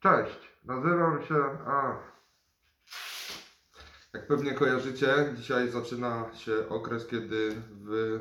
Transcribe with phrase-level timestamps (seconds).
[0.00, 1.34] Cześć, nazywam się.
[1.66, 1.96] A,
[4.14, 8.18] jak pewnie kojarzycie, dzisiaj zaczyna się okres, kiedy w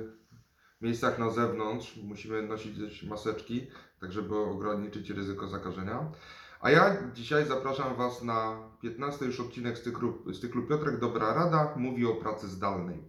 [0.82, 3.68] miejscach na zewnątrz musimy nosić maseczki,
[4.02, 6.12] tak żeby ograniczyć ryzyko zakażenia.
[6.62, 11.34] A ja dzisiaj zapraszam Was na 15 już odcinek z cyklu, z cyklu Piotrek Dobra
[11.34, 13.04] Rada mówi o pracy zdalnej.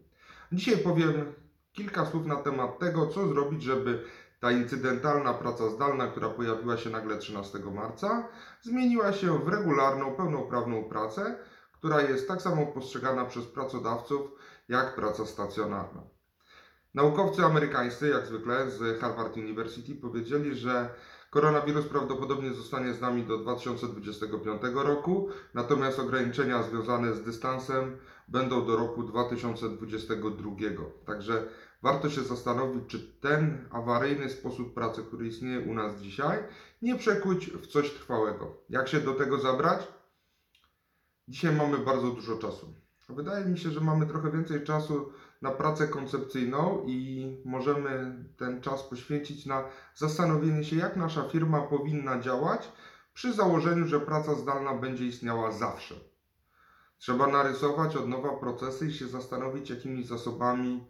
[0.53, 1.33] Dzisiaj powiem
[1.73, 4.05] kilka słów na temat tego, co zrobić, żeby
[4.41, 8.29] ta incydentalna praca zdalna, która pojawiła się nagle 13 marca,
[8.63, 11.39] zmieniła się w regularną, pełnoprawną pracę,
[11.73, 14.31] która jest tak samo postrzegana przez pracodawców
[14.69, 16.18] jak praca stacjonarna.
[16.95, 20.91] Naukowcy amerykańscy, jak zwykle z Harvard University, powiedzieli, że
[21.31, 27.99] koronawirus prawdopodobnie zostanie z nami do 2025 roku, natomiast ograniczenia związane z dystansem
[28.29, 30.51] będą do roku 2022.
[31.07, 31.45] Także
[31.83, 36.39] warto się zastanowić, czy ten awaryjny sposób pracy, który istnieje u nas dzisiaj,
[36.83, 38.57] nie przekuć w coś trwałego.
[38.69, 39.89] Jak się do tego zabrać?
[41.29, 42.75] Dzisiaj mamy bardzo dużo czasu.
[43.09, 48.83] Wydaje mi się, że mamy trochę więcej czasu na pracę koncepcyjną i możemy ten czas
[48.83, 49.65] poświęcić na
[49.95, 52.73] zastanowienie się, jak nasza firma powinna działać
[53.15, 55.95] przy założeniu, że praca zdalna będzie istniała zawsze.
[56.99, 60.87] Trzeba narysować od nowa procesy i się zastanowić, jakimi zasobami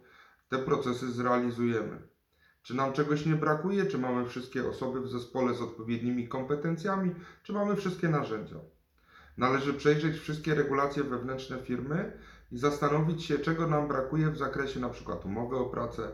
[0.49, 2.07] te procesy zrealizujemy.
[2.61, 7.53] Czy nam czegoś nie brakuje, czy mamy wszystkie osoby w zespole z odpowiednimi kompetencjami, czy
[7.53, 8.55] mamy wszystkie narzędzia.
[9.39, 12.13] Należy przejrzeć wszystkie regulacje wewnętrzne firmy
[12.51, 15.17] i zastanowić się, czego nam brakuje w zakresie np.
[15.25, 16.11] umowy o pracę,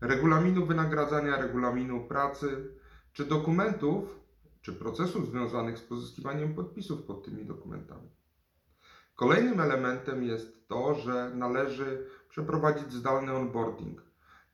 [0.00, 2.74] regulaminu wynagradzania, regulaminu pracy,
[3.12, 4.20] czy dokumentów,
[4.62, 8.08] czy procesów związanych z pozyskiwaniem podpisów pod tymi dokumentami.
[9.16, 14.02] Kolejnym elementem jest to, że należy przeprowadzić zdalny onboarding,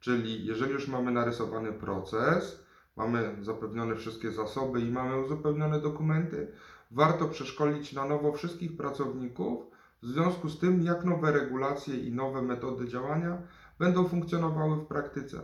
[0.00, 2.66] czyli jeżeli już mamy narysowany proces,
[2.97, 6.52] mamy zapewnione wszystkie zasoby i mamy uzupełnione dokumenty,
[6.91, 9.66] warto przeszkolić na nowo wszystkich pracowników
[10.03, 13.42] w związku z tym, jak nowe regulacje i nowe metody działania
[13.78, 15.43] będą funkcjonowały w praktyce.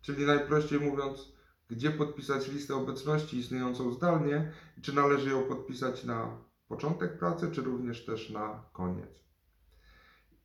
[0.00, 1.32] Czyli najprościej mówiąc,
[1.68, 6.36] gdzie podpisać listę obecności istniejącą zdalnie i czy należy ją podpisać na
[6.68, 9.24] początek pracy, czy również też na koniec.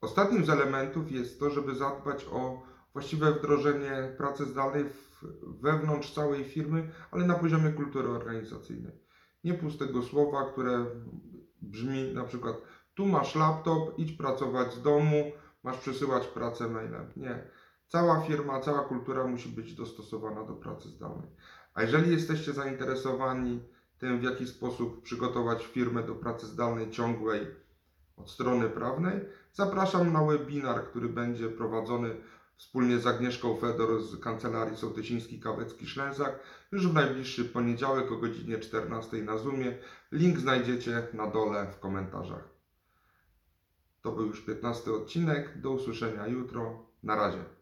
[0.02, 2.62] Ostatnim z elementów jest to, żeby zadbać o
[2.98, 4.86] właściwe wdrożenie pracy zdalnej
[5.62, 8.92] wewnątrz całej firmy, ale na poziomie kultury organizacyjnej.
[9.44, 10.86] Nie pustego słowa, które
[11.62, 12.56] brzmi na przykład
[12.94, 15.32] tu masz laptop, idź pracować z domu,
[15.64, 17.12] masz przesyłać pracę mailem.
[17.16, 17.50] Nie.
[17.88, 21.30] Cała firma, cała kultura musi być dostosowana do pracy zdalnej.
[21.74, 23.60] A jeżeli jesteście zainteresowani
[23.98, 27.48] tym, w jaki sposób przygotować firmę do pracy zdalnej ciągłej
[28.16, 32.16] od strony prawnej, zapraszam na webinar, który będzie prowadzony
[32.58, 36.32] wspólnie z Agnieszką Fedor z Kancelarii Sołtysiński-Kawecki-Szlęzak
[36.72, 39.78] już w najbliższy poniedziałek o godzinie 14 na Zoomie.
[40.12, 42.50] Link znajdziecie na dole w komentarzach.
[44.02, 45.62] To był już 15 odcinek.
[45.62, 46.86] Do usłyszenia jutro.
[47.04, 47.57] Na razie.